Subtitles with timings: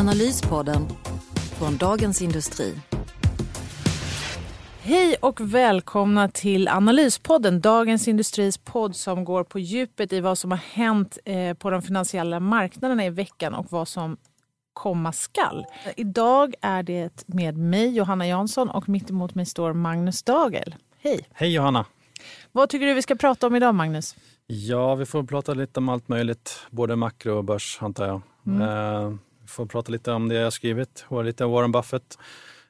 [0.00, 0.88] Analyspodden
[1.58, 2.74] från Dagens Industri.
[4.82, 10.50] Hej och välkomna till Analyspodden, Dagens Industris podd som går på djupet i vad som
[10.50, 14.16] har hänt eh, på de finansiella marknaderna i veckan och vad som
[14.72, 15.66] komma skall.
[15.96, 20.74] Idag är det med mig, Johanna Jansson, och mitt emot mig står Magnus Dagel.
[20.98, 21.28] Hej!
[21.32, 21.86] Hej Johanna!
[22.52, 24.16] Vad tycker du vi ska prata om idag, Magnus?
[24.46, 28.22] Ja, vi får prata lite om allt möjligt, både makro och börs antar jag.
[28.46, 28.62] Mm.
[28.62, 29.12] Eh,
[29.50, 32.18] får prata lite om det jag skrivit, lite Warren Buffett,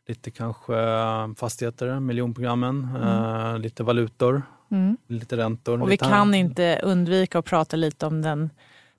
[0.06, 3.55] lite kanske eh, fastigheter, miljonprogrammen, mm.
[3.55, 4.97] eh, lite valutor, mm.
[5.06, 5.83] lite räntor.
[5.83, 6.34] Och vi kan här.
[6.34, 8.50] inte undvika att prata lite om den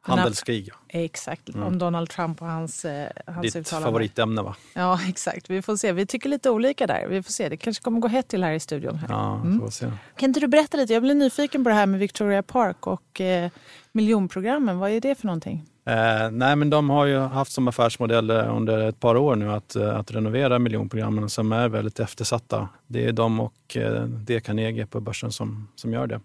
[0.04, 0.70] Handelskrig.
[0.88, 1.68] Exakt, mm.
[1.68, 3.88] om Donald Trump och hans, eh, hans Ditt uttalande.
[3.88, 4.56] favoritämne va?
[4.74, 5.50] Ja, exakt.
[5.50, 5.92] Vi får se.
[5.92, 7.08] Vi tycker lite olika där.
[7.08, 7.50] Vi får se.
[7.50, 8.96] Det kanske kommer gå hett till här i studion.
[8.96, 9.08] Här.
[9.10, 9.60] Ja, mm.
[9.60, 9.92] får se.
[10.16, 10.94] Kan inte du berätta lite?
[10.94, 13.52] Jag blir nyfiken på det här med Victoria Park och eh,
[13.92, 14.80] miljonprogrammen.
[14.80, 15.66] Vad är det för någonting?
[15.86, 19.52] Eh, nej, men de har ju haft som affärsmodell eh, under ett par år nu
[19.52, 22.70] att, eh, att renovera miljonprogrammen som är väldigt eftersatta.
[22.88, 26.20] Det är de och eh, det Carnegie på börsen som, som gör det.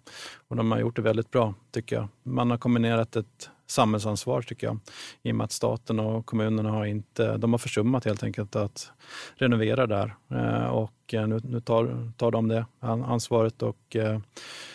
[0.49, 2.09] Och de har gjort det väldigt bra tycker jag.
[2.23, 4.79] Man har kombinerat ett samhällsansvar tycker jag.
[5.23, 8.93] I och med att staten och kommunerna har, inte, de har försummat helt enkelt att
[9.35, 10.15] renovera där.
[10.31, 14.19] Eh, och eh, nu, nu tar, tar de det ansvaret och eh,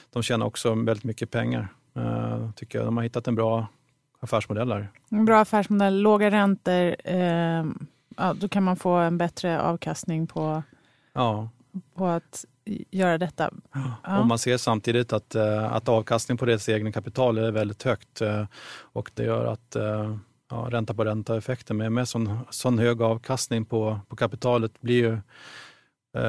[0.09, 1.67] de tjänar också väldigt mycket pengar.
[2.55, 2.87] Tycker jag.
[2.87, 3.67] De har hittat en bra
[4.21, 4.91] affärsmodell där.
[5.09, 6.95] En bra affärsmodell, låga räntor.
[7.03, 7.65] Eh,
[8.17, 10.63] ja, då kan man få en bättre avkastning på,
[11.13, 11.49] ja.
[11.95, 12.45] på att
[12.91, 13.53] göra detta.
[14.03, 14.19] Ja.
[14.19, 18.21] Och man ser samtidigt att, eh, att avkastning på deras egna kapital är väldigt högt
[18.21, 18.45] eh,
[18.81, 20.17] och det gör att eh,
[20.49, 25.17] ja, ränta på ränta-effekten med, med sån, sån hög avkastning på, på kapitalet blir ju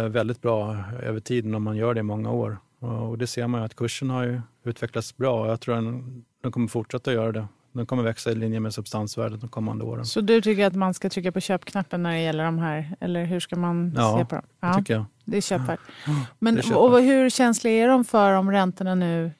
[0.09, 2.59] väldigt bra över tiden om man gör det i många år.
[2.79, 6.25] Och det ser man ju att kursen har ju utvecklats bra och jag tror den,
[6.43, 10.07] den kommer fortsätta göra det den kommer växa i linje med substansvärdet de kommande åren.
[10.07, 12.97] Så du tycker att man ska trycka på köpknappen när det gäller de här?
[13.01, 14.45] Eller hur ska man ja, se på dem?
[14.61, 15.05] Ja, det tycker jag.
[15.25, 15.81] Det är köpvärt.
[16.39, 19.31] Men är och hur känsliga är de för om räntorna nu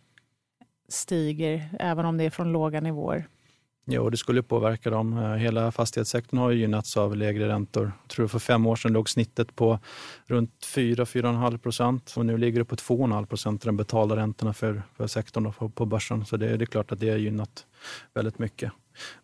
[0.89, 3.29] stiger, även om det är från låga nivåer?
[3.85, 5.19] Jo, det skulle påverka dem.
[5.19, 7.93] Eh, hela fastighetssektorn har ju gynnats av lägre räntor.
[8.03, 9.79] Jag tror för fem år sedan låg snittet på
[10.27, 15.07] runt 4-4,5 procent och nu ligger det på 2,5 procent den betalda räntorna för, för
[15.07, 16.25] sektorn på, på börsen.
[16.25, 17.67] Så det, det är klart att det har gynnat
[18.15, 18.73] väldigt mycket.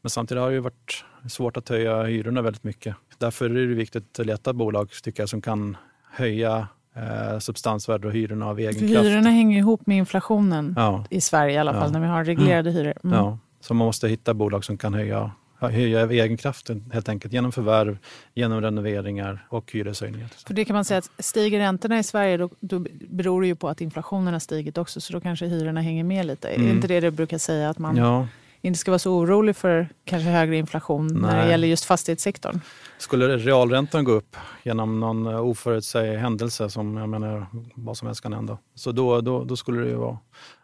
[0.01, 2.97] Men samtidigt har det varit svårt att höja hyrorna väldigt mycket.
[3.19, 5.77] Därför är det viktigt att leta bolag tycker jag, som kan
[6.11, 9.07] höja eh, substansvärde och hyrorna av egen För kraft.
[9.07, 11.05] Hyrorna hänger ihop med inflationen ja.
[11.11, 11.93] i Sverige i alla fall, ja.
[11.93, 12.95] när vi har reglerade hyror.
[13.05, 13.17] Mm.
[13.17, 13.39] Ja.
[13.61, 17.99] Så man måste hitta bolag som kan höja höja egenkraften helt enkelt genom förvärv,
[18.35, 20.29] genom renoveringar och hyreshöjningar.
[20.47, 23.55] För det kan man säga att stiger räntorna i Sverige då, då beror det ju
[23.55, 26.49] på att inflationen har stigit också så då kanske hyrorna hänger med lite.
[26.49, 26.69] Mm.
[26.69, 28.29] Är inte det du brukar säga att man ja.
[28.61, 31.21] inte ska vara så orolig för kanske högre inflation Nej.
[31.21, 32.61] när det gäller just fastighetssektorn?
[32.99, 38.33] Skulle realräntan gå upp genom någon oförutsedd händelse som jag menar vad som helst kan
[38.33, 40.19] hända, så då, då, då skulle det ju vara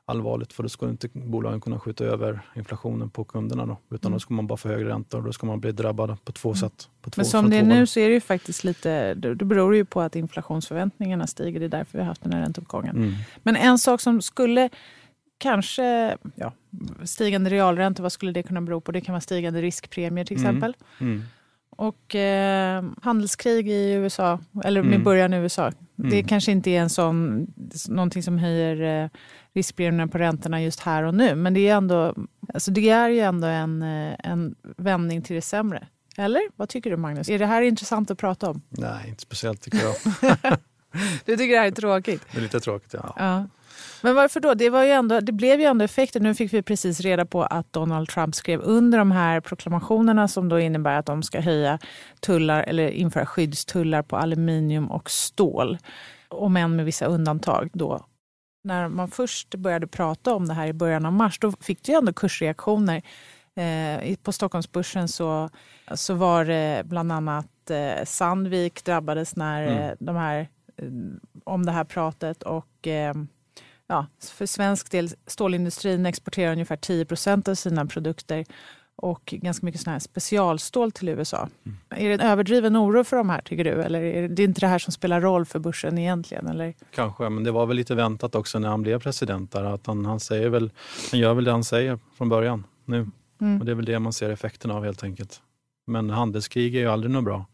[0.06, 3.66] allvarligt för då skulle inte bolagen kunna skjuta över inflationen på kunderna.
[3.66, 4.16] Då, utan mm.
[4.16, 6.48] då ska man bara få högre räntor och då ska man bli drabbad på två
[6.48, 6.56] mm.
[6.56, 6.88] sätt.
[7.00, 9.76] På två, Men som det är nu så är det ju faktiskt lite, det beror
[9.76, 11.60] ju på att inflationsförväntningarna stiger.
[11.60, 12.96] Det är därför vi har haft den här ränteuppgången.
[12.96, 13.14] Mm.
[13.42, 14.70] Men en sak som skulle
[15.38, 16.52] kanske, ja,
[17.04, 18.92] stigande realräntor, vad skulle det kunna bero på?
[18.92, 20.46] Det kan vara stigande riskpremier till mm.
[20.46, 20.76] exempel.
[21.00, 21.22] Mm.
[21.76, 25.04] Och eh, handelskrig i USA, eller med mm.
[25.04, 25.62] början i USA.
[25.62, 26.10] Mm.
[26.10, 27.46] Det kanske inte är en sån,
[27.88, 29.10] någonting som höjer eh,
[29.54, 31.34] riskpremierna på räntorna just här och nu.
[31.34, 32.14] Men det är, ändå,
[32.54, 35.86] alltså det är ju ändå en, eh, en vändning till det sämre.
[36.16, 36.42] Eller?
[36.56, 37.28] Vad tycker du Magnus?
[37.28, 38.62] Är det här intressant att prata om?
[38.68, 39.94] Nej, inte speciellt tycker jag.
[41.24, 42.22] du tycker det här är tråkigt?
[42.32, 43.14] Det är lite tråkigt, ja.
[43.16, 43.46] ja.
[44.02, 44.54] Men varför då?
[44.54, 46.20] Det, var ju ändå, det blev ju ändå effekter.
[46.20, 50.48] Nu fick vi precis reda på att Donald Trump skrev under de här proklamationerna som
[50.48, 51.78] då innebär att de ska höja
[52.20, 55.78] tullar eller införa skyddstullar på aluminium och stål.
[56.28, 58.06] Om än med vissa undantag då.
[58.64, 61.94] När man först började prata om det här i början av mars då fick ju
[61.94, 63.02] ändå kursreaktioner.
[63.54, 65.50] Eh, på Stockholmsbörsen så,
[65.94, 69.78] så var det bland annat eh, Sandvik drabbades när mm.
[69.78, 70.88] eh, de här, eh,
[71.44, 73.14] om det här pratet och eh,
[73.86, 78.44] ja, för svensk del, stålindustrin exporterar ungefär 10 procent av sina produkter
[78.96, 81.48] och ganska mycket sån här specialstål till USA.
[81.66, 81.78] Mm.
[81.90, 83.82] Är det en överdriven oro för de här tycker du?
[83.82, 86.46] Eller är det inte det här som spelar roll för börsen egentligen?
[86.46, 86.74] Eller?
[86.94, 89.52] Kanske, men det var väl lite väntat också när han blev president.
[89.52, 90.70] Där, att han, han, säger väl,
[91.10, 93.06] han gör väl det han säger från början nu.
[93.40, 93.60] Mm.
[93.60, 95.40] Och det är väl det man ser effekten av helt enkelt.
[95.86, 97.46] Men handelskrig är ju aldrig något bra.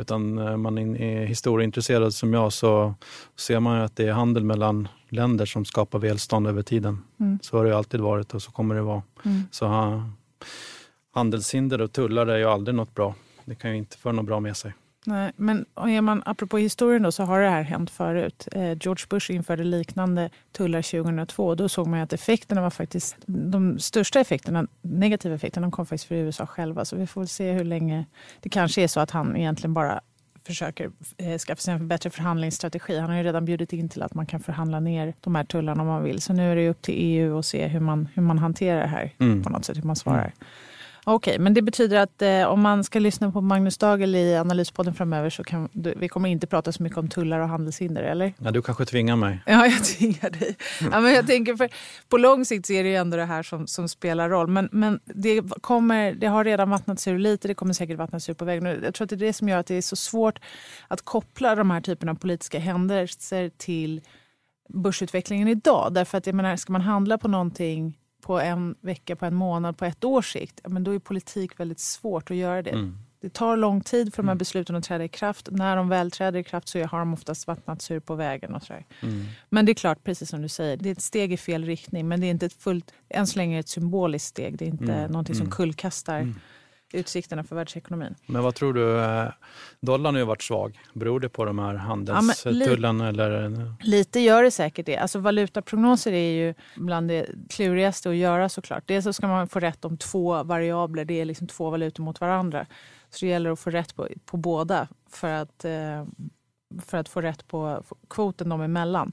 [0.00, 2.94] Utan eh, man är historieintresserad som jag så
[3.36, 7.04] ser man att det är handel mellan länder som skapar välstånd över tiden.
[7.20, 7.38] Mm.
[7.42, 9.02] Så har det alltid varit och så kommer det vara.
[9.24, 9.42] Mm.
[9.50, 9.66] Så
[11.14, 13.14] handelshinder och tullar är ju aldrig något bra.
[13.44, 14.74] Det kan ju inte föra något bra med sig.
[15.06, 18.48] Nej, men är man, apropå historien då, så har det här hänt förut.
[18.52, 21.54] Eh, George Bush införde liknande tullar 2002.
[21.54, 26.14] Då såg man att effekterna var faktiskt, de största effekterna, negativa effekterna, kom faktiskt för
[26.14, 26.84] USA själva.
[26.84, 28.06] Så vi får väl se hur länge.
[28.40, 30.00] Det kanske är så att han egentligen bara
[30.46, 32.98] försöker eh, skaffa sig en bättre förhandlingsstrategi.
[32.98, 35.82] Han har ju redan bjudit in till att man kan förhandla ner de här tullarna
[35.82, 36.22] om man vill.
[36.22, 38.86] Så nu är det upp till EU att se hur man, hur man hanterar det
[38.86, 39.42] här mm.
[39.42, 40.18] på något sätt, hur man svarar.
[40.18, 40.32] Mm.
[41.04, 44.36] Okej, okay, men det betyder att eh, om man ska lyssna på Magnus Dagel i
[44.36, 48.02] Analyspodden framöver så kan du, vi kommer inte prata så mycket om tullar och handelshinder,
[48.02, 48.34] eller?
[48.38, 49.42] Ja, du kanske tvingar mig.
[49.46, 50.56] Ja, jag tvingar dig.
[50.92, 51.68] Ja, men jag tänker för,
[52.08, 54.46] på lång sikt så är det ju ändå det här som, som spelar roll.
[54.46, 58.34] Men, men det, kommer, det har redan vattnats ur lite, det kommer säkert vattnas ur
[58.34, 58.80] på vägen.
[58.84, 60.38] Jag tror att det är det som gör att det är så svårt
[60.88, 64.00] att koppla de här typerna av politiska händelser till
[64.68, 65.94] börsutvecklingen idag.
[65.94, 67.99] Därför att jag menar, ska man handla på någonting
[68.30, 71.80] på en vecka, på en månad, på ett års sikt, men då är politik väldigt
[71.80, 72.70] svårt att göra det.
[72.70, 72.98] Mm.
[73.20, 74.38] Det tar lång tid för de här mm.
[74.38, 75.48] besluten att träda i kraft.
[75.50, 78.54] När de väl träder i kraft så har de oftast vattnats ur på vägen.
[78.54, 78.86] Och sådär.
[79.02, 79.24] Mm.
[79.48, 82.08] Men det är klart, precis som du säger, det är ett steg i fel riktning.
[82.08, 84.58] Men det är inte ett fullt, än så länge ett symboliskt steg.
[84.58, 85.10] Det är inte mm.
[85.10, 85.52] någonting som mm.
[85.52, 86.34] kullkastar mm
[86.92, 88.14] utsikterna för världsekonomin.
[88.26, 89.28] Men vad tror du, eh,
[89.80, 90.80] dollarn har ju varit svag.
[90.92, 93.06] Beror det på de här handelstullarna?
[93.06, 93.48] Ja,
[93.80, 94.96] li lite gör det säkert det.
[94.96, 98.82] Alltså valutaprognoser är ju bland det klurigaste att göra såklart.
[98.86, 102.20] Dels så ska man få rätt om två variabler, det är liksom två valutor mot
[102.20, 102.66] varandra.
[103.10, 106.06] Så det gäller att få rätt på, på båda för att, eh,
[106.82, 109.12] för att få rätt på kvoten dem emellan.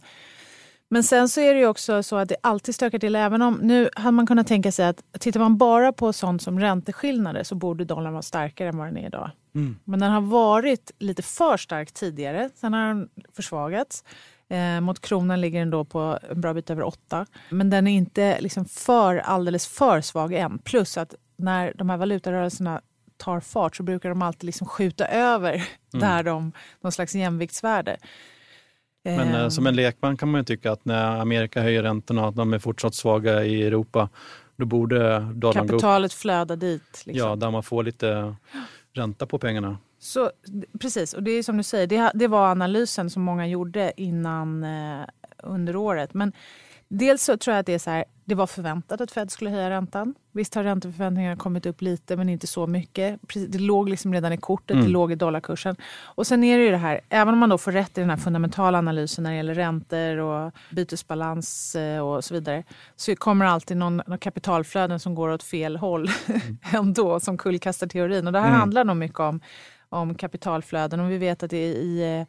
[0.89, 3.15] Men sen så är det ju också så att det alltid stökar till.
[3.15, 6.59] Även om, nu hade man kunnat tänka sig att tittar man bara på sånt som
[6.59, 9.31] ränteskillnader så borde dollarn vara starkare än vad den är idag.
[9.55, 9.79] Mm.
[9.83, 12.49] Men den har varit lite för stark tidigare.
[12.55, 14.03] Sen har den försvagats.
[14.49, 17.25] Eh, mot kronan ligger den då på en bra bit över 8.
[17.49, 20.59] Men den är inte liksom för, alldeles för svag än.
[20.59, 22.81] Plus att när de här valutarörelserna
[23.17, 25.67] tar fart så brukar de alltid liksom skjuta över mm.
[25.91, 26.51] där de,
[26.81, 27.97] någon slags jämviktsvärde.
[29.15, 32.29] Men eh, som en lekman kan man ju tycka att när Amerika höjer räntorna och
[32.29, 34.09] att de är fortsatt svaga i Europa,
[34.55, 37.03] då borde dollarn Kapitalet flöda dit.
[37.05, 37.29] Liksom.
[37.29, 38.35] Ja, där man får lite
[38.93, 39.77] ränta på pengarna.
[39.99, 40.31] Så,
[40.79, 44.63] precis, och det är som du säger, det, det var analysen som många gjorde innan
[44.63, 45.05] eh,
[45.43, 46.13] under året.
[46.13, 46.33] Men
[46.87, 49.49] dels så tror jag att det är så här, det var förväntat att Fed skulle
[49.49, 50.15] höja räntan.
[50.31, 53.19] Visst har ränteförväntningarna kommit upp lite, men inte så mycket.
[53.47, 54.85] Det låg liksom redan i kortet, mm.
[54.85, 55.75] det låg i dollarkursen.
[56.03, 58.09] Och sen är det ju det här, även om man då får rätt i den
[58.09, 62.63] här fundamentala analysen när det gäller räntor och bytesbalans eh, och så vidare,
[62.95, 66.57] så kommer alltid någon, någon kapitalflöden som går åt fel håll mm.
[66.73, 68.27] ändå, som kullkastar teorin.
[68.27, 68.59] Och det här mm.
[68.59, 69.39] handlar nog mycket om,
[69.89, 70.99] om kapitalflöden.
[70.99, 72.27] Och vi vet att det är i Eh,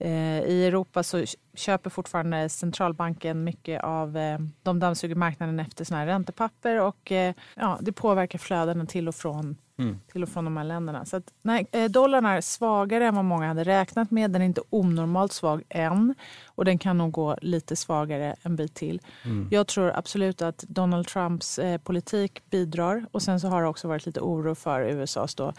[0.00, 1.24] I Europa så
[1.54, 7.34] köper fortfarande centralbanken mycket av, eh, de dammsuger marknaden efter såna här räntepapper och eh,
[7.54, 10.00] ja, det påverkar flödena till och från, mm.
[10.12, 11.04] till och från de här länderna.
[11.04, 14.30] Så att, nej, dollarn är svagare än vad många hade räknat med.
[14.30, 16.14] Den är inte onormalt svag än
[16.46, 19.00] och den kan nog gå lite svagare en bit till.
[19.24, 19.48] Mm.
[19.50, 24.06] Jag tror absolut att Donald Trumps politik bidrar och sen så har det också varit
[24.06, 25.52] lite oro för USAs då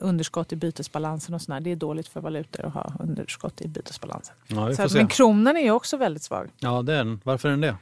[0.00, 1.60] underskott i bytesbalansen och sådär.
[1.60, 4.34] Det är dåligt för valutor att ha underskott i bytesbalansen.
[4.46, 6.50] Ja, så, men kronan är ju också väldigt svag.
[6.58, 7.20] Ja, det är den.
[7.24, 7.76] Varför är den det?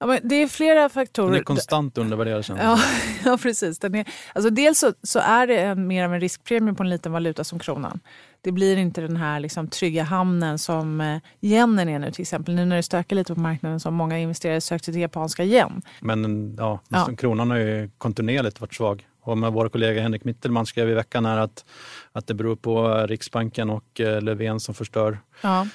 [0.00, 1.30] Ja, men det är flera faktorer.
[1.30, 2.78] Den är konstant undervärderad ja,
[3.24, 3.78] ja, precis.
[3.78, 6.90] Den är, alltså dels så, så är det en, mer av en riskpremie på en
[6.90, 8.00] liten valuta som kronan.
[8.40, 12.54] Det blir inte den här liksom, trygga hamnen som eh, yenen är nu till exempel.
[12.54, 15.82] Nu när det stökar lite på marknaden så har många investerare sökt till japanska yen.
[16.00, 17.08] Men ja, ja.
[17.18, 19.06] kronan har ju kontinuerligt varit svag.
[19.22, 21.64] Och med vår kollega Henrik Mittelman skrev i veckan här att,
[22.12, 25.66] att det beror på Riksbanken och eh, Löfven som förstör ja,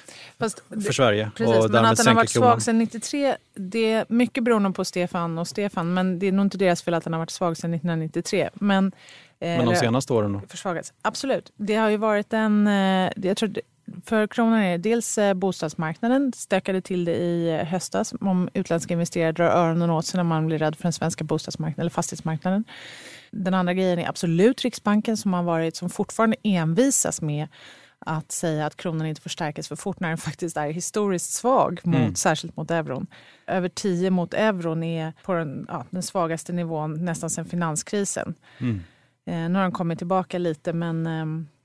[0.68, 1.30] för Sverige.
[1.36, 4.84] Precis, och men att den har varit svag sedan 93, det är mycket beroende på
[4.84, 7.56] Stefan och Stefan, men det är nog inte deras fel att den har varit svag
[7.56, 8.50] sedan 1993.
[8.54, 10.40] Men, eh, men de senaste åren då?
[10.48, 10.92] Försvagats.
[11.02, 11.52] Absolut.
[11.56, 12.66] Det har ju varit en...
[12.66, 13.54] Eh, jag tror
[14.04, 19.50] för kronan är det dels bostadsmarknaden, stökade till det i höstas om utländska investerare drar
[19.50, 22.64] öronen åt sig när man blir rädd för den svenska bostadsmarknaden eller fastighetsmarknaden.
[23.30, 27.48] Den andra grejen är absolut Riksbanken som har varit, som fortfarande envisas med
[27.98, 31.80] att säga att kronan inte får stärkas för fort när den faktiskt är historiskt svag,
[31.84, 32.14] mot, mm.
[32.14, 33.06] särskilt mot euron.
[33.46, 38.34] Över 10 mot euron är på den, ja, den svagaste nivån nästan sedan finanskrisen.
[38.58, 38.80] Mm.
[39.26, 41.55] Eh, nu har den kommit tillbaka lite men eh, Eh,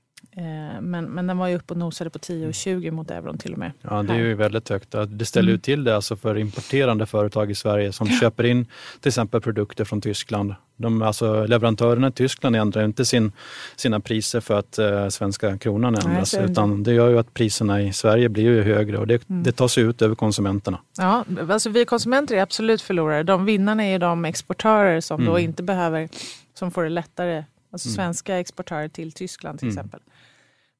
[0.80, 3.52] men, men den var ju uppe och nosade på 10 och 20 mot euron till
[3.52, 3.72] och med.
[3.82, 4.94] Ja, det är ju väldigt högt.
[5.08, 5.54] Det ställer mm.
[5.54, 8.66] ju till det alltså för importerande företag i Sverige som köper in
[9.00, 10.54] till exempel produkter från Tyskland.
[10.76, 13.32] De, alltså, leverantörerna i Tyskland ändrar inte sin,
[13.76, 16.34] sina priser för att eh, svenska kronan ändras.
[16.34, 19.42] Nej, utan det gör ju att priserna i Sverige blir ju högre och det, mm.
[19.42, 20.78] det tar sig ut över konsumenterna.
[20.98, 23.22] Ja, alltså vi konsumenter är absolut förlorare.
[23.22, 25.32] De vinnarna är de exportörer som mm.
[25.32, 26.08] då inte behöver,
[26.54, 27.94] som får det lättare Alltså mm.
[27.94, 29.90] svenska exportörer till Tyskland till mm.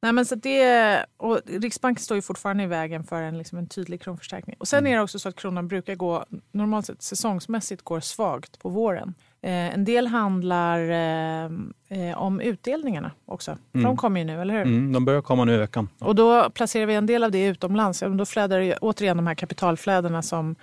[0.03, 3.67] Nej, men så det, och Riksbanken står ju fortfarande i vägen för en, liksom en
[3.67, 4.57] tydlig kronförstärkning.
[4.59, 4.93] Och sen mm.
[4.93, 9.15] är det också så att kronan brukar gå, normalt sett säsongsmässigt går svagt på våren.
[9.43, 11.51] Eh, en del handlar eh,
[11.89, 13.59] eh om utdelningarna också.
[13.73, 13.85] Mm.
[13.85, 14.63] De kommer ju nu, eller hur?
[14.63, 15.89] Mm, de börjar komma nu i veckan.
[15.99, 18.03] Och då placerar vi en del av det utomlands.
[18.19, 20.57] Då flödar det återigen de här kapitalflödena som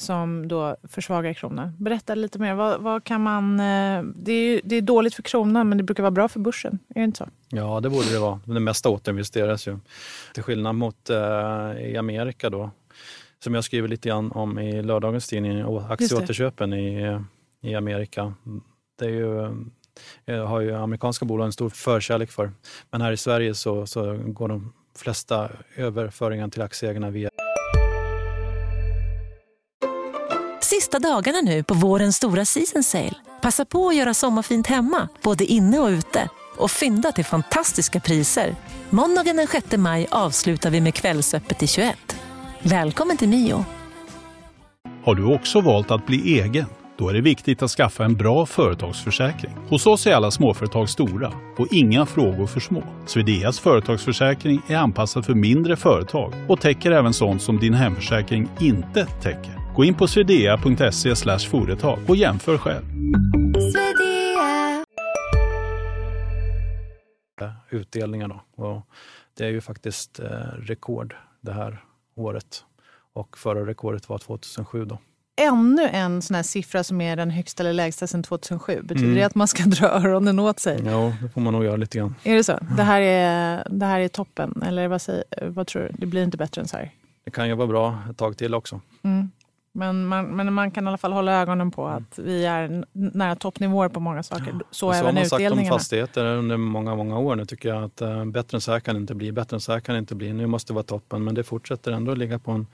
[0.00, 1.72] som då försvagar kronan.
[1.78, 2.54] Berätta lite mer.
[2.54, 6.02] Vad, vad kan man, eh, det, är, det är dåligt för kronan men det brukar
[6.02, 6.78] vara bra för börsen.
[6.88, 7.28] Är det inte så?
[7.48, 8.40] Ja, det borde det vara.
[8.44, 9.78] Det mesta återinvesteras ju.
[10.34, 11.16] Till skillnad mot eh,
[11.80, 12.70] i Amerika då,
[13.44, 17.18] som jag skriver lite grann om i lördagens tidning, aktieåterköpen i,
[17.62, 18.34] i Amerika.
[18.98, 19.44] Det är ju
[20.26, 22.52] eh, har ju amerikanska bolag en stor förkärlek för.
[22.90, 27.29] Men här i Sverige så, så går de flesta överföringar till aktieägarna via
[30.90, 33.14] Sista dagarna nu på vårens stora season sale.
[33.42, 36.28] Passa på att göra sommarfint hemma, både inne och ute.
[36.56, 38.54] Och fynda till fantastiska priser.
[38.90, 41.96] Måndagen den 6 maj avslutar vi med Kvällsöppet i 21.
[42.62, 43.64] Välkommen till Mio.
[45.04, 46.66] Har du också valt att bli egen?
[46.98, 49.52] Då är det viktigt att skaffa en bra företagsförsäkring.
[49.68, 52.82] Hos oss är alla småföretag stora och inga frågor för små.
[53.06, 59.06] Swedeas företagsförsäkring är anpassad för mindre företag och täcker även sånt som din hemförsäkring inte
[59.06, 59.59] täcker.
[59.74, 62.84] Gå in på swedea.se företag och jämför själv.
[67.70, 68.64] Utdelningar då.
[68.64, 68.82] Och
[69.36, 70.26] det är ju faktiskt eh,
[70.58, 71.84] rekord det här
[72.14, 72.64] året
[73.12, 74.84] och förra rekordet var 2007.
[74.84, 74.98] Då.
[75.36, 78.82] Ännu en sån här siffra som är den högsta eller lägsta sedan 2007.
[78.82, 79.16] Betyder mm.
[79.16, 80.82] det att man ska dra öronen åt sig?
[80.84, 82.14] Ja, det får man nog göra lite grann.
[82.22, 82.58] Är det så?
[82.76, 84.62] Det här är, det här är toppen?
[84.66, 85.88] Eller vad, säger, vad tror du?
[85.98, 86.90] Det blir inte bättre än så här?
[87.24, 88.80] Det kan ju vara bra ett tag till också.
[89.02, 89.30] Mm.
[89.72, 93.36] Men man, men man kan i alla fall hålla ögonen på att vi är nära
[93.36, 94.52] toppnivåer på många saker.
[94.52, 97.36] Så, så även har man sagt om fastigheter under många, många år.
[97.36, 99.32] Nu tycker jag att uh, bättre än så här kan det inte bli.
[99.32, 100.32] Bättre än så här kan det inte bli.
[100.32, 102.66] Nu måste det vara toppen, men det fortsätter ändå ligga på en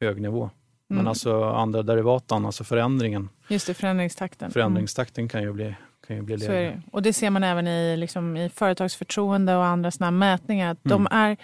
[0.00, 0.42] hög nivå.
[0.42, 0.52] Mm.
[0.88, 3.28] Men alltså andra derivaten, alltså förändringen.
[3.48, 4.50] Just det, förändringstakten.
[4.50, 5.28] Förändringstakten mm.
[5.28, 5.74] kan ju bli
[6.06, 6.54] kan ju bli lägre.
[6.54, 6.82] Det.
[6.92, 10.72] Och det ser man även i, liksom, i företagsförtroende och andra såna mätningar.
[10.72, 11.04] Att mm.
[11.04, 11.36] de är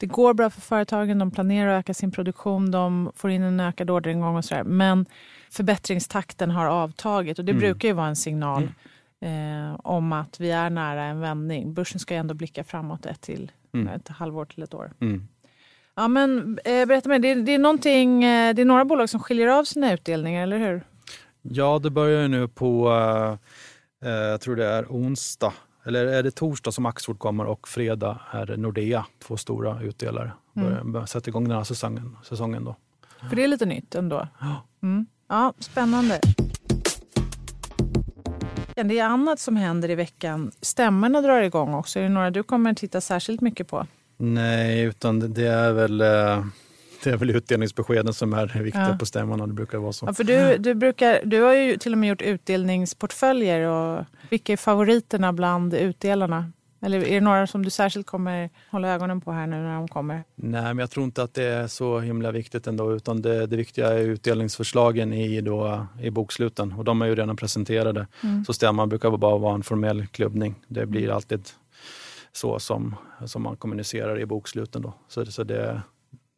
[0.00, 3.60] det går bra för företagen, de planerar att öka sin produktion, de får in en
[3.60, 4.64] ökad orderingång och sådär.
[4.64, 5.06] Men
[5.50, 7.60] förbättringstakten har avtagit och det mm.
[7.60, 8.68] brukar ju vara en signal
[9.20, 9.70] mm.
[9.70, 11.74] eh, om att vi är nära en vändning.
[11.74, 13.88] Börsen ska ju ändå blicka framåt ett, till, mm.
[13.88, 14.92] ett halvår till ett år.
[15.00, 15.28] Mm.
[15.94, 19.48] Ja, men, eh, berätta mig, det, det, är eh, det är några bolag som skiljer
[19.48, 20.82] av sina utdelningar, eller hur?
[21.42, 25.52] Ja, det börjar ju nu på, eh, eh jag tror det är onsdag
[25.90, 30.32] eller är det torsdag som Axfood kommer och fredag är Nordea, två stora utdelare.
[30.56, 31.06] Mm.
[31.06, 32.76] Sätter igång den här säsongen, säsongen då.
[33.28, 34.28] För det är lite nytt ändå.
[34.40, 34.66] Ja.
[34.82, 35.06] Mm.
[35.28, 36.20] Ja, spännande.
[38.74, 40.50] Det är annat som händer i veckan.
[40.60, 41.98] Stämmorna drar igång också.
[41.98, 43.86] Är det några du kommer titta särskilt mycket på?
[44.16, 46.44] Nej, utan det är väl eh,
[47.04, 48.96] det är väl utdelningsbeskeden som är viktiga ja.
[48.98, 49.48] på stämman.
[49.48, 50.06] Det brukar vara så.
[50.06, 53.60] Ja, för du, du, brukar, du har ju till och med gjort utdelningsportföljer.
[53.60, 56.52] Och vilka är favoriterna bland utdelarna?
[56.82, 59.88] Eller är det några som du särskilt kommer hålla ögonen på här nu när de
[59.88, 60.24] kommer?
[60.34, 62.94] Nej, men jag tror inte att det är så himla viktigt ändå.
[62.94, 66.72] Utan det, det viktiga är utdelningsförslagen i, då, i boksluten.
[66.72, 68.06] Och de är ju redan presenterade.
[68.22, 68.44] Mm.
[68.44, 70.54] Så stämman brukar bara vara en formell klubbning.
[70.68, 71.16] Det blir mm.
[71.16, 71.48] alltid
[72.32, 72.94] så som,
[73.26, 74.82] som man kommunicerar i boksluten.
[74.82, 74.94] Då.
[75.08, 75.82] Så, så det,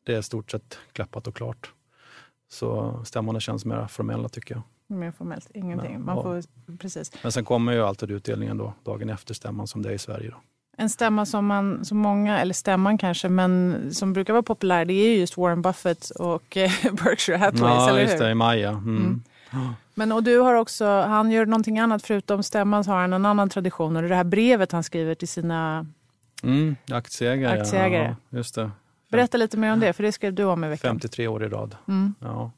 [0.05, 1.73] det är i stort sett klappat och klart.
[2.49, 4.63] Så stämmorna känns mer formella tycker jag.
[4.99, 6.05] Mer formellt, ingenting.
[6.05, 6.43] Man får,
[6.79, 7.13] precis.
[7.23, 10.31] Men sen kommer ju alltid utdelningen då, dagen efter stämman som det är i Sverige.
[10.31, 10.37] Då.
[10.77, 14.93] En stämma som, man, som många, eller stämman kanske, men som brukar vara populär det
[14.93, 16.71] är ju just Warren Buffett och eh,
[17.05, 18.71] Berkshire Hathaway, ja, eller just det, i maj ja.
[18.71, 19.23] Mm.
[19.53, 19.73] Mm.
[19.95, 23.27] Men och du har också, han gör någonting annat förutom stämman så har han en
[23.27, 25.87] annan tradition och det här brevet han skriver till sina
[26.43, 27.61] mm, aktieägare.
[27.61, 28.17] aktieägare.
[28.31, 28.71] Ja, just det.
[29.12, 30.90] Berätta lite mer om det, för det skrev du om i veckan.
[30.95, 31.76] 53 år i rad.
[31.88, 32.14] Mm.
[32.21, 32.50] Ja.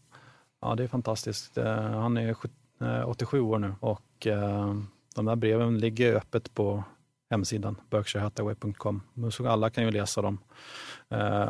[0.60, 1.58] ja, det är fantastiskt.
[1.58, 2.36] Eh, han är
[3.06, 4.74] 87 eh, år nu och eh,
[5.14, 6.84] de där breven ligger öppet på
[7.30, 9.02] hemsidan, berkshirehathaway.com.
[9.30, 10.38] Så alla kan ju läsa dem.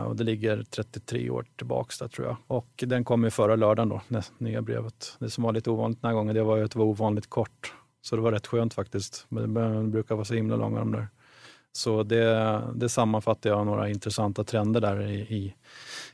[0.07, 2.37] Och det ligger 33 år tillbaks där tror jag.
[2.47, 5.17] Och den kom ju förra lördagen då, det nya brevet.
[5.19, 7.31] Det som var lite ovanligt den här gången, det var ju att det var ovanligt
[7.31, 7.75] kort.
[8.03, 9.27] Så det var rätt skönt faktiskt.
[9.29, 11.09] Men det brukar vara så himla långa de där.
[11.77, 15.55] Så det, det sammanfattar jag några intressanta trender där i, i,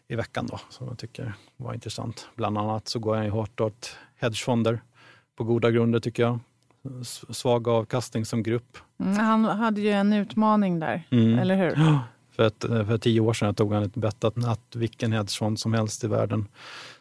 [0.09, 2.29] i, veckan då, som jag tycker var intressant.
[2.35, 4.81] Bland annat så går jag hårt åt hedgefonder
[5.37, 6.39] på goda grunder tycker jag.
[7.31, 8.79] Svag avkastning som grupp.
[9.01, 11.39] Mm, han hade ju en utmaning där, mm.
[11.39, 11.75] eller hur?
[11.77, 12.01] Ja,
[12.31, 15.75] för, ett, för tio år sedan tog han ett bett att, att vilken hedgefond som
[15.75, 16.49] helst i världen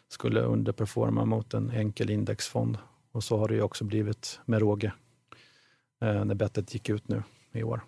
[0.08, 2.78] skulle underperforma mot en enkel indexfond.
[3.12, 4.92] Och så har det ju också blivit med råge
[6.02, 7.80] eh, när bettet gick ut nu i år.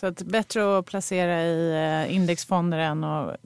[0.00, 3.36] Så att bättre att placera i eh, indexfonder än att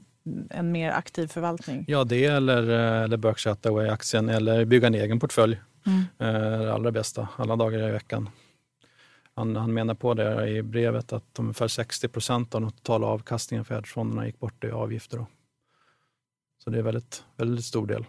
[0.51, 1.85] en mer aktiv förvaltning?
[1.89, 5.61] Ja, det eller, eh, eller Berkshire Hathaway-aktien eller bygga en egen portfölj.
[5.87, 6.01] Mm.
[6.19, 8.31] Eh, det allra bästa, alla dagar i veckan.
[9.35, 13.65] Han, han menar på det i brevet att ungefär 60 procent av den totala avkastningen
[13.65, 15.19] för hedgefonderna gick bort i avgifter.
[15.19, 15.27] Då.
[16.65, 18.05] Så det är väldigt, väldigt stor del.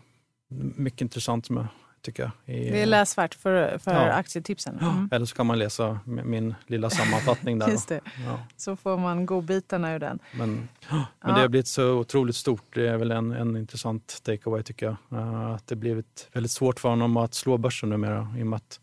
[0.75, 1.67] Mycket intressant med
[2.03, 2.55] tycker jag.
[2.55, 4.11] I, det är läsvärt för, för ja.
[4.11, 4.79] aktietipsen.
[4.79, 5.09] Mm.
[5.11, 7.67] Eller så kan man läsa min lilla sammanfattning där.
[7.71, 8.01] Just det.
[8.25, 8.39] Ja.
[8.57, 10.19] Så får man godbitarna ur den.
[10.31, 11.05] Men, men ja.
[11.21, 12.75] det har blivit så otroligt stort.
[12.75, 15.19] Det är väl en, en intressant takeaway tycker jag.
[15.19, 18.57] Uh, att det blivit väldigt svårt för honom att slå börsen numera i och med
[18.57, 18.79] att,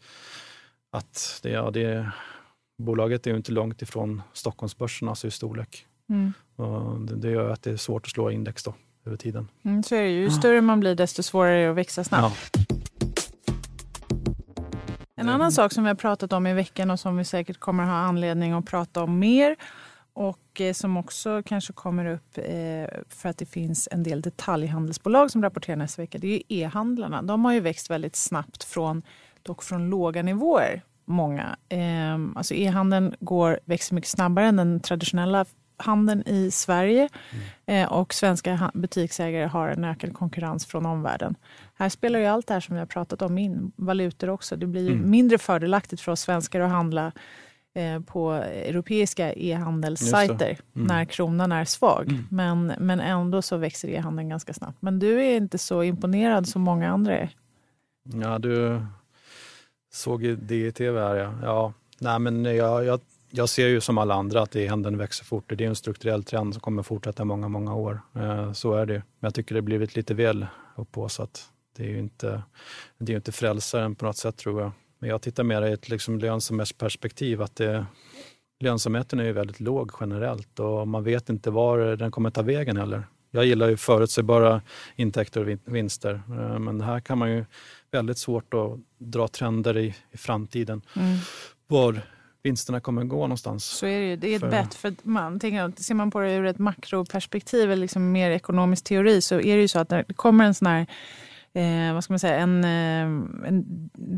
[0.90, 2.10] att det, ja, det,
[2.78, 5.86] bolaget är ju inte långt ifrån Stockholmsbörsen alltså i storlek.
[6.08, 6.32] Mm.
[7.06, 8.74] Det, det gör att det är svårt att slå index då
[9.06, 9.48] över tiden.
[9.62, 10.20] Mm, så är det ju.
[10.20, 12.56] Ju större man blir desto svårare är det att växa snabbt.
[12.68, 12.69] Ja.
[15.20, 17.84] En annan sak som vi har pratat om i veckan och som vi säkert kommer
[17.84, 19.56] ha anledning att prata om mer
[20.12, 25.30] och eh, som också kanske kommer upp eh, för att det finns en del detaljhandelsbolag
[25.30, 26.18] som rapporterar nästa vecka.
[26.18, 27.22] Det är e-handlarna.
[27.22, 29.02] De har ju växt väldigt snabbt från,
[29.42, 30.82] dock från låga nivåer.
[31.04, 31.56] Många.
[31.68, 35.44] Ehm, alltså e-handeln går, växer mycket snabbare än den traditionella
[35.80, 37.08] handeln i Sverige
[37.66, 37.88] mm.
[37.88, 41.34] och svenska butiksägare har en ökad konkurrens från omvärlden.
[41.74, 44.56] Här spelar ju allt det här som vi har pratat om in, valutor också.
[44.56, 45.10] Det blir mm.
[45.10, 47.12] mindre fördelaktigt för oss svenskar att handla
[47.74, 50.86] eh, på europeiska e-handelssajter mm.
[50.86, 52.08] när kronan är svag.
[52.08, 52.26] Mm.
[52.30, 54.82] Men, men ändå så växer e-handeln ganska snabbt.
[54.82, 57.30] Men du är inte så imponerad som många andra är.
[58.02, 58.82] Ja, du
[59.92, 61.34] såg det i tv här ja.
[61.42, 63.00] ja nej, men jag, jag
[63.30, 65.44] jag ser ju som alla andra att e-handeln växer fort.
[65.48, 68.00] Det är en strukturell trend som kommer fortsätta många, många år.
[68.16, 68.94] Eh, så är det.
[68.94, 71.48] Men jag tycker det blivit lite väl upphaussat.
[71.76, 72.42] Det är ju inte,
[72.98, 74.72] det är inte frälsaren på något sätt tror jag.
[74.98, 77.42] Men jag tittar mer i ett liksom lönsamhetsperspektiv.
[77.42, 77.86] Att det,
[78.60, 82.76] lönsamheten är ju väldigt låg generellt och man vet inte var den kommer ta vägen
[82.76, 83.04] heller.
[83.30, 84.62] Jag gillar ju förutsägbara
[84.96, 87.44] intäkter och vinster, eh, men här kan man ju
[87.90, 90.82] väldigt svårt att dra trender i, i framtiden.
[90.96, 91.18] Mm.
[91.66, 92.02] Var
[92.42, 93.64] vinsterna kommer gå någonstans.
[93.64, 94.16] Så är det ju.
[94.16, 94.50] Det är ett för...
[94.50, 94.74] bett.
[94.74, 99.20] För man, tänker, ser man på det ur ett makroperspektiv, eller liksom mer ekonomisk teori,
[99.20, 100.86] så är det ju så att när det kommer en sån här
[101.52, 103.64] eh, vad ska man säga, en, eh, en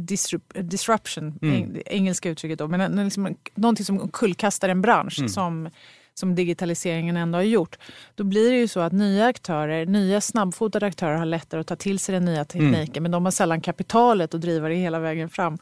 [0.06, 1.76] disrup disruption, mm.
[1.86, 5.28] engelska uttrycket då, men en, liksom, någonting som kullkastar en bransch mm.
[5.28, 5.70] som
[6.14, 7.78] som digitaliseringen ändå har gjort,
[8.14, 11.76] då blir det ju så att nya aktörer, nya snabbfotade aktörer har lättare att ta
[11.76, 13.02] till sig den nya tekniken, mm.
[13.02, 15.58] men de har sällan kapitalet att driva det hela vägen fram.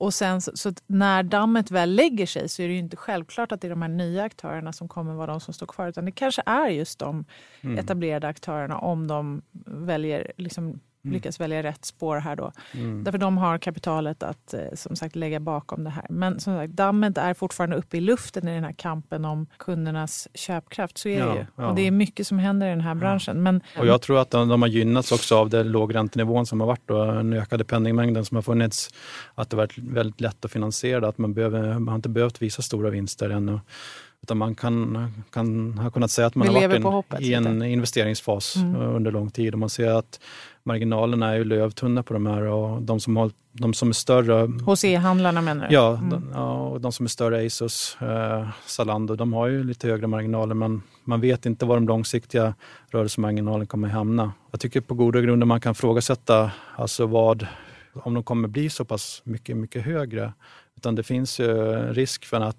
[0.00, 3.52] Och sen så, så när dammet väl lägger sig så är det ju inte självklart
[3.52, 5.88] att det är de här nya aktörerna som kommer vara de som står kvar.
[5.88, 7.24] Utan det kanske är just de
[7.60, 7.78] mm.
[7.78, 11.14] etablerade aktörerna om de väljer liksom mm.
[11.14, 12.52] lyckas välja rätt spår här då.
[12.72, 13.04] Mm.
[13.04, 16.06] Därför de har kapitalet att eh, som sagt lägga bakom det här.
[16.10, 20.28] Men som sagt, dammet är fortfarande uppe i luften i den här kampen om kundernas
[20.34, 20.98] köpkraft.
[20.98, 21.46] Så är ja, det ju.
[21.56, 21.68] Ja.
[21.68, 23.36] Och det är mycket som händer i den här branschen.
[23.36, 23.42] Ja.
[23.42, 26.66] Men, och jag tror att de, de har gynnats också av den lågräntenivån som har
[26.66, 28.90] varit och den ökade penningmängden som har funnits.
[29.34, 31.08] Att det har varit väldigt lätt att finansiera det.
[31.08, 33.60] Att man, behöver, man har inte behövt visa stora vinster ännu.
[34.22, 37.34] Utan man kan, kan ha kunnat säga att man Vi har varit en, hoppet, i
[37.34, 38.76] en investeringsfas mm.
[38.76, 39.52] under lång tid.
[39.52, 40.20] Och man ser att
[40.62, 44.62] marginalerna är ju lövtunna på de här och de som, har, de som är större...
[44.64, 45.74] Hos e-handlarna menar du?
[45.74, 46.10] Ja, mm.
[46.10, 50.06] de, ja, och de som är större, Asos, eh, Zalando, de har ju lite högre
[50.06, 52.54] marginaler men man vet inte var de långsiktiga
[52.90, 54.32] rörelsemarginalerna kommer hamna.
[54.50, 57.46] Jag tycker på goda grunder man kan frågasätta alltså vad,
[57.92, 60.32] om de kommer bli så pass mycket, mycket högre.
[60.76, 61.46] Utan det finns ju
[61.92, 62.56] risk för att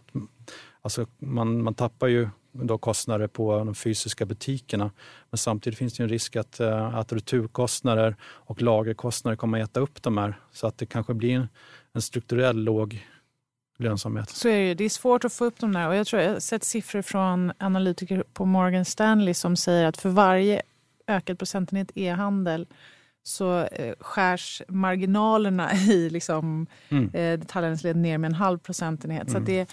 [0.81, 4.91] alltså man, man tappar ju då kostnader på de fysiska butikerna.
[5.29, 9.79] Men samtidigt finns det en risk att, eh, att returkostnader och lagerkostnader kommer att äta
[9.79, 11.49] upp de här så att det kanske blir en,
[11.93, 13.07] en strukturell låg
[13.77, 14.29] lönsamhet.
[14.29, 16.33] Så är det, det är svårt att få upp de där och jag tror jag
[16.33, 20.61] har sett siffror från analytiker på Morgan Stanley som säger att för varje
[21.07, 22.67] ökad procentenhet e-handel
[23.23, 27.03] så eh, skärs marginalerna i liksom, Mm.
[27.13, 29.31] eh, detaljhandelsled ner med en halv procentenhet.
[29.31, 29.43] Så Mm.
[29.43, 29.67] att det,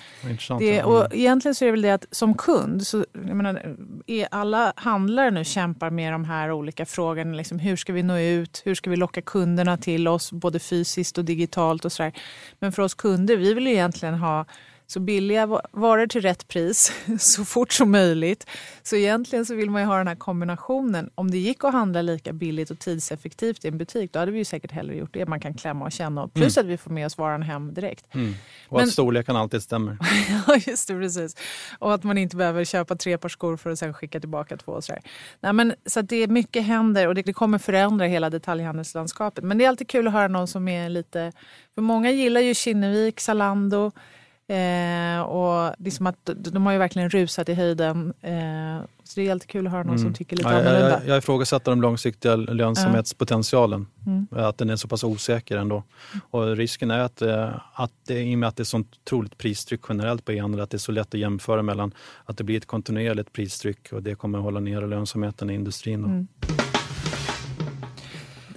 [0.59, 4.73] det, och egentligen så är det väl det att som kund, så, menar, är alla
[4.77, 7.37] handlare nu kämpar med de här olika frågorna.
[7.37, 8.63] Liksom, hur ska vi nå ut?
[8.65, 11.85] Hur ska vi locka kunderna till oss, både fysiskt och digitalt?
[11.85, 12.13] och så där.
[12.59, 14.45] Men för oss kunder, vi vill ju egentligen ha
[14.91, 18.47] så billiga va- varor till rätt pris så fort som möjligt.
[18.83, 21.11] Så egentligen så vill man ju ha den här kombinationen.
[21.15, 24.39] Om det gick att handla lika billigt och tidseffektivt i en butik, då hade vi
[24.39, 25.27] ju säkert hellre gjort det.
[25.27, 26.23] Man kan klämma och känna.
[26.23, 28.15] och Plus att vi får med oss varan hem direkt.
[28.15, 28.35] Mm.
[28.69, 29.99] Och Men- att storleken alltid stämmer.
[30.47, 30.95] Ja, just det.
[30.95, 31.37] Precis.
[31.79, 34.73] Och att man inte behöver köpa tre par skor för att sen skicka tillbaka två.
[34.73, 35.03] Och så där.
[35.41, 39.45] Nej, men, så det är mycket händer och det, det kommer förändra hela detaljhandelslandskapet.
[39.45, 41.33] Men det är alltid kul att höra någon som är lite...
[41.75, 43.93] För många gillar ju Kinnevik, Zalando.
[44.51, 48.13] Eh, och det är som att de, har ju verkligen rusat i höjden.
[48.23, 50.65] Eh, så det är alltid kul att höra någon som tycker lite Mm.
[50.65, 51.01] Ja, annorlunda.
[51.01, 53.87] jag, jag, ifrågasätter den långsiktiga lönsamhetspotentialen.
[54.07, 54.27] Mm.
[54.31, 55.83] Att den är så pass osäker ändå.
[56.31, 59.39] Och risken är att, eh, att det, i och med att det är sånt otroligt
[59.39, 62.57] pristryck generellt på e-handel, att det är så lätt att jämföra mellan att det blir
[62.57, 66.29] ett kontinuerligt pristryck och det kommer att hålla nere lönsamheten i industrin.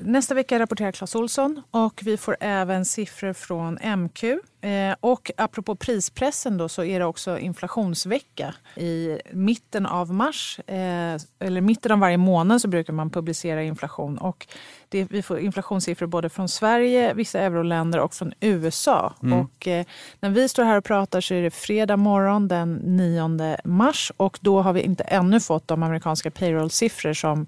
[0.01, 0.11] Mm.
[0.11, 4.23] Nästa vecka rapporterar Clas Olsson och vi får även siffror från MQ.
[4.63, 8.55] Eh, och apropå prispressen då, så är det också inflationsvecka.
[8.75, 14.17] I mitten av mars, eh, eller mitten av varje månad så brukar man publicera inflation.
[14.17, 14.47] Och
[14.89, 19.13] det, vi får inflationssiffror både från Sverige, vissa euroländer och från USA.
[19.19, 19.85] Och, eh,
[20.19, 24.39] när vi står här och pratar så är det fredag morgon den 9 mars och
[24.41, 27.47] då har vi inte ännu fått de amerikanska payroll-siffror som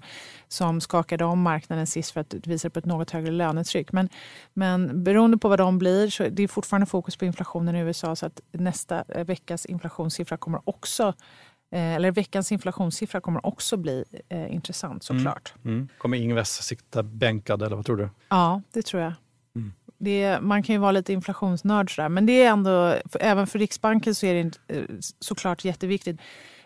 [0.54, 3.92] som skakade om marknaden sist för att det visar på ett något högre lönetryck.
[3.92, 4.08] Men,
[4.54, 8.16] men beroende på vad de blir så det är fortfarande fokus på inflationen i USA
[8.16, 11.14] så att nästa eh, veckas inflationssiffra kommer också
[11.72, 15.54] eh, eller veckans inflationssiffra kommer också bli eh, intressant såklart.
[15.64, 15.88] Mm.
[15.98, 18.08] Kommer Ingves sitta bänkad eller vad tror du?
[18.28, 19.12] Ja, det tror jag.
[19.98, 23.58] Det, man kan ju vara lite inflationsnörd sådär, men det är ändå, för, även för
[23.58, 24.84] Riksbanken så är det eh,
[25.20, 26.20] såklart jätteviktigt.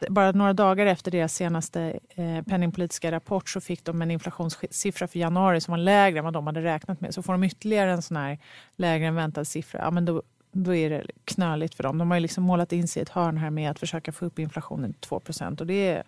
[0.08, 5.18] Bara några dagar efter deras senaste eh, penningpolitiska rapport så fick de en inflationssiffra för
[5.18, 7.14] januari som var lägre än vad de hade räknat med.
[7.14, 8.38] Så får de ytterligare en sån här
[8.76, 11.98] lägre än väntad siffra, ja, men då, då är det knöligt för dem.
[11.98, 14.24] De har ju liksom målat in sig i ett hörn här med att försöka få
[14.24, 15.22] upp inflationen till 2
[15.58, 16.02] och det är,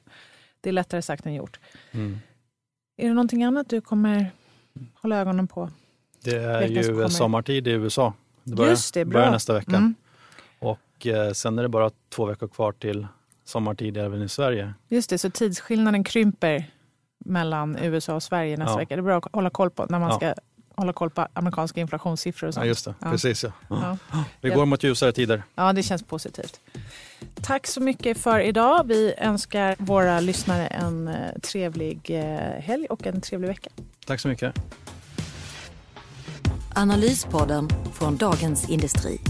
[0.60, 1.60] det är lättare sagt än gjort.
[1.92, 2.18] Mm.
[2.96, 4.30] Är det någonting annat du kommer
[4.94, 5.70] hålla ögonen på?
[6.22, 8.12] Det är Veckan ju sommartid i USA.
[8.44, 9.18] Det börjar, Just det, bra.
[9.20, 9.76] börjar nästa vecka.
[9.76, 9.94] Mm.
[10.58, 13.06] Och eh, sen är det bara två veckor kvar till
[13.44, 14.74] sommartid även i Sverige.
[14.88, 16.64] Just det, så tidsskillnaden krymper
[17.24, 18.76] mellan USA och Sverige nästa Ja.
[18.78, 18.96] vecka.
[18.96, 20.16] Det är bra att hålla koll på när man Ja.
[20.16, 20.34] ska
[20.74, 22.64] hålla koll på amerikanska inflationssiffror och sånt.
[22.64, 22.94] Ja, just det.
[23.00, 23.10] Ja.
[23.10, 23.52] Precis ja.
[23.68, 23.96] Ja.
[24.40, 25.42] Vi går mot ljusare tider.
[25.54, 26.60] ja, det känns positivt.
[27.42, 28.86] Tack så mycket för idag.
[28.86, 33.70] Vi önskar våra lyssnare en eh, trevlig eh, helg och en trevlig vecka.
[34.06, 34.54] Tack så mycket.
[36.74, 39.20] Analyspodden från Dagens Industri.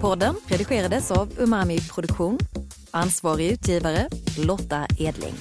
[0.00, 2.38] Podden redigerades av Umami Produktion.
[2.90, 5.34] Ansvarig utgivare Lotta Edling.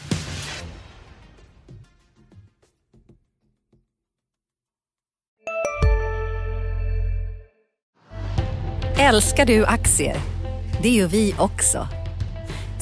[8.99, 10.17] Älskar du aktier?
[10.83, 11.87] Det gör vi också.